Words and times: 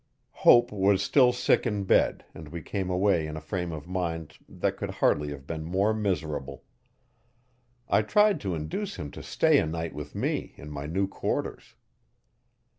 Hope 0.41 0.71
was 0.71 1.03
still 1.03 1.31
sick 1.31 1.67
in 1.67 1.83
bed 1.83 2.25
and 2.33 2.49
we 2.49 2.63
came 2.63 2.89
away 2.89 3.27
in 3.27 3.37
a 3.37 3.39
frame 3.39 3.71
of 3.71 3.87
mind 3.87 4.35
that 4.49 4.75
could 4.75 4.89
hardly 4.89 5.29
have 5.29 5.45
been 5.45 5.63
more 5.63 5.93
miserable. 5.93 6.63
I 7.87 8.01
tried 8.01 8.41
to 8.41 8.55
induce 8.55 8.95
him 8.95 9.11
to 9.11 9.21
stay 9.21 9.59
a 9.59 9.67
night 9.67 9.93
with 9.93 10.15
me 10.15 10.55
in 10.57 10.71
my 10.71 10.87
new 10.87 11.05
quarters. 11.07 11.75